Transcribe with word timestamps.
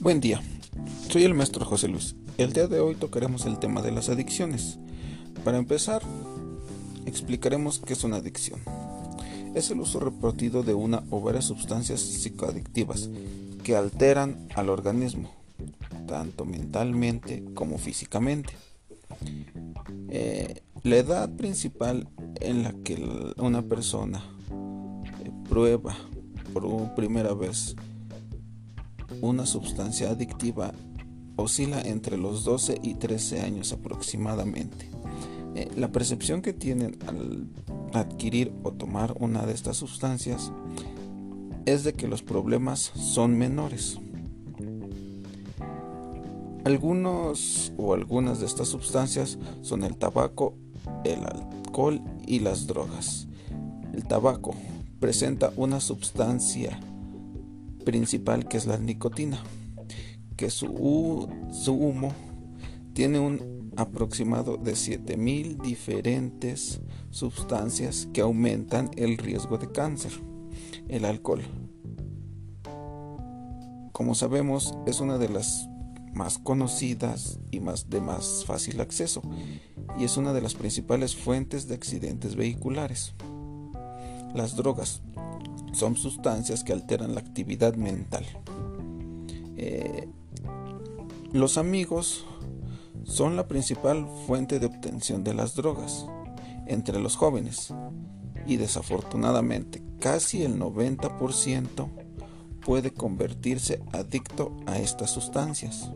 Buen 0.00 0.18
día, 0.18 0.40
soy 1.10 1.24
el 1.24 1.34
maestro 1.34 1.66
José 1.66 1.86
Luis. 1.86 2.16
El 2.38 2.54
día 2.54 2.66
de 2.66 2.80
hoy 2.80 2.94
tocaremos 2.94 3.44
el 3.44 3.58
tema 3.58 3.82
de 3.82 3.92
las 3.92 4.08
adicciones. 4.08 4.78
Para 5.44 5.58
empezar, 5.58 6.00
explicaremos 7.04 7.82
qué 7.84 7.92
es 7.92 8.02
una 8.02 8.16
adicción. 8.16 8.60
Es 9.54 9.70
el 9.70 9.78
uso 9.78 10.00
repetido 10.00 10.62
de 10.62 10.72
una 10.72 11.02
o 11.10 11.20
varias 11.20 11.44
sustancias 11.44 12.00
psicoadictivas 12.00 13.10
que 13.62 13.76
alteran 13.76 14.48
al 14.54 14.70
organismo, 14.70 15.30
tanto 16.08 16.46
mentalmente 16.46 17.44
como 17.52 17.76
físicamente. 17.76 18.54
Eh, 20.08 20.62
la 20.82 20.96
edad 20.96 21.28
principal 21.36 22.08
en 22.40 22.62
la 22.62 22.72
que 22.72 23.34
una 23.36 23.60
persona 23.60 24.24
eh, 25.22 25.30
prueba 25.46 25.94
por 26.54 26.94
primera 26.94 27.34
vez 27.34 27.76
una 29.20 29.46
sustancia 29.46 30.10
adictiva 30.10 30.72
oscila 31.36 31.80
entre 31.80 32.16
los 32.16 32.44
12 32.44 32.80
y 32.82 32.94
13 32.94 33.40
años 33.40 33.72
aproximadamente. 33.72 34.90
Eh, 35.54 35.68
la 35.76 35.90
percepción 35.90 36.42
que 36.42 36.52
tienen 36.52 36.98
al 37.06 37.48
adquirir 37.92 38.52
o 38.62 38.72
tomar 38.72 39.16
una 39.18 39.44
de 39.46 39.52
estas 39.52 39.76
sustancias 39.76 40.52
es 41.66 41.84
de 41.84 41.94
que 41.94 42.08
los 42.08 42.22
problemas 42.22 42.92
son 42.94 43.36
menores. 43.36 43.98
Algunos 46.64 47.72
o 47.78 47.94
algunas 47.94 48.40
de 48.40 48.46
estas 48.46 48.68
sustancias 48.68 49.38
son 49.62 49.82
el 49.82 49.96
tabaco, 49.96 50.54
el 51.04 51.24
alcohol 51.24 52.00
y 52.26 52.40
las 52.40 52.66
drogas. 52.66 53.26
El 53.92 54.04
tabaco 54.04 54.54
presenta 55.00 55.52
una 55.56 55.80
sustancia 55.80 56.78
principal 57.90 58.46
que 58.46 58.56
es 58.56 58.66
la 58.66 58.78
nicotina, 58.78 59.42
que 60.36 60.48
su, 60.48 61.28
su 61.50 61.72
humo 61.72 62.12
tiene 62.92 63.18
un 63.18 63.72
aproximado 63.76 64.56
de 64.56 64.76
7000 64.76 65.58
diferentes 65.58 66.80
sustancias 67.10 68.06
que 68.12 68.20
aumentan 68.20 68.92
el 68.96 69.18
riesgo 69.18 69.58
de 69.58 69.72
cáncer. 69.72 70.12
El 70.86 71.04
alcohol. 71.04 71.42
Como 73.90 74.14
sabemos, 74.14 74.72
es 74.86 75.00
una 75.00 75.18
de 75.18 75.28
las 75.28 75.68
más 76.14 76.38
conocidas 76.38 77.40
y 77.50 77.58
más 77.58 77.90
de 77.90 78.00
más 78.00 78.44
fácil 78.46 78.80
acceso 78.80 79.20
y 79.98 80.04
es 80.04 80.16
una 80.16 80.32
de 80.32 80.42
las 80.42 80.54
principales 80.54 81.16
fuentes 81.16 81.66
de 81.66 81.74
accidentes 81.74 82.36
vehiculares. 82.36 83.14
Las 84.32 84.54
drogas 84.54 85.02
son 85.72 85.96
sustancias 85.96 86.64
que 86.64 86.72
alteran 86.72 87.14
la 87.14 87.20
actividad 87.20 87.74
mental. 87.74 88.24
Eh, 89.56 90.08
los 91.32 91.58
amigos 91.58 92.24
son 93.04 93.36
la 93.36 93.46
principal 93.46 94.06
fuente 94.26 94.58
de 94.58 94.66
obtención 94.66 95.24
de 95.24 95.34
las 95.34 95.54
drogas 95.54 96.06
entre 96.66 97.00
los 97.00 97.16
jóvenes 97.16 97.74
y 98.46 98.56
desafortunadamente 98.56 99.82
casi 99.98 100.42
el 100.42 100.58
90% 100.58 101.88
puede 102.64 102.92
convertirse 102.92 103.82
adicto 103.92 104.56
a 104.66 104.78
estas 104.78 105.10
sustancias. 105.10 105.90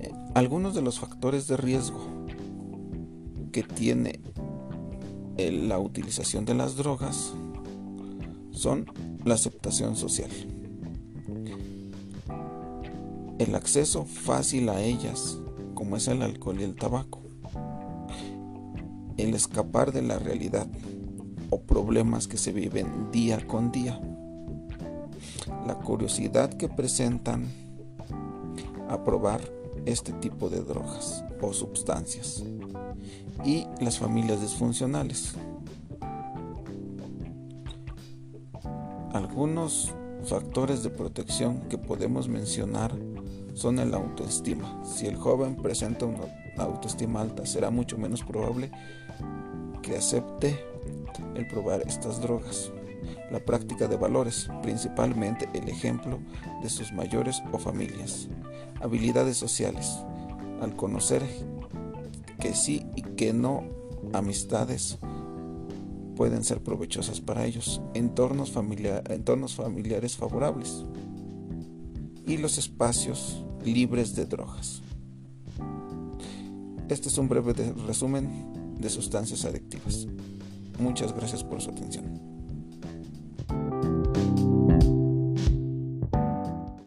Eh, 0.00 0.12
algunos 0.34 0.74
de 0.74 0.82
los 0.82 0.98
factores 0.98 1.46
de 1.46 1.56
riesgo 1.56 2.00
que 3.52 3.62
tiene 3.62 4.20
la 5.36 5.78
utilización 5.78 6.44
de 6.44 6.54
las 6.54 6.76
drogas 6.76 7.34
son 8.54 8.86
la 9.24 9.34
aceptación 9.34 9.96
social, 9.96 10.30
el 13.38 13.54
acceso 13.54 14.04
fácil 14.04 14.68
a 14.68 14.80
ellas, 14.80 15.38
como 15.74 15.96
es 15.96 16.08
el 16.08 16.22
alcohol 16.22 16.60
y 16.60 16.64
el 16.64 16.76
tabaco, 16.76 17.20
el 19.16 19.34
escapar 19.34 19.92
de 19.92 20.02
la 20.02 20.18
realidad 20.18 20.68
o 21.50 21.62
problemas 21.62 22.28
que 22.28 22.36
se 22.36 22.52
viven 22.52 23.10
día 23.10 23.44
con 23.46 23.72
día, 23.72 24.00
la 25.66 25.74
curiosidad 25.74 26.54
que 26.54 26.68
presentan 26.68 27.46
a 28.88 29.02
probar 29.04 29.40
este 29.84 30.12
tipo 30.12 30.48
de 30.48 30.60
drogas 30.60 31.24
o 31.40 31.52
sustancias 31.52 32.42
y 33.44 33.66
las 33.80 33.98
familias 33.98 34.40
disfuncionales. 34.40 35.34
Algunos 39.14 39.94
factores 40.24 40.82
de 40.82 40.90
protección 40.90 41.60
que 41.68 41.78
podemos 41.78 42.26
mencionar 42.26 42.92
son 43.54 43.78
el 43.78 43.94
autoestima. 43.94 44.82
Si 44.84 45.06
el 45.06 45.14
joven 45.14 45.54
presenta 45.54 46.04
una 46.04 46.24
autoestima 46.58 47.20
alta, 47.20 47.46
será 47.46 47.70
mucho 47.70 47.96
menos 47.96 48.24
probable 48.24 48.72
que 49.82 49.96
acepte 49.96 50.58
el 51.36 51.46
probar 51.46 51.82
estas 51.86 52.20
drogas. 52.20 52.72
La 53.30 53.38
práctica 53.38 53.86
de 53.86 53.96
valores, 53.96 54.48
principalmente 54.64 55.48
el 55.54 55.68
ejemplo 55.68 56.18
de 56.60 56.68
sus 56.68 56.92
mayores 56.92 57.40
o 57.52 57.58
familias. 57.60 58.28
Habilidades 58.80 59.36
sociales, 59.36 59.96
al 60.60 60.74
conocer 60.74 61.22
que 62.40 62.52
sí 62.52 62.84
y 62.96 63.02
que 63.02 63.32
no, 63.32 63.62
amistades, 64.12 64.98
pueden 66.14 66.44
ser 66.44 66.62
provechosas 66.62 67.20
para 67.20 67.44
ellos, 67.44 67.80
entornos, 67.94 68.52
entornos 69.08 69.54
familiares 69.54 70.16
favorables 70.16 70.84
y 72.26 72.38
los 72.38 72.58
espacios 72.58 73.44
libres 73.64 74.14
de 74.14 74.26
drogas. 74.26 74.82
Este 76.88 77.08
es 77.08 77.18
un 77.18 77.28
breve 77.28 77.54
resumen 77.86 78.76
de 78.78 78.90
sustancias 78.90 79.44
adictivas. 79.44 80.06
Muchas 80.78 81.14
gracias 81.14 81.42
por 81.44 81.60
su 81.60 81.70
atención. 81.70 82.33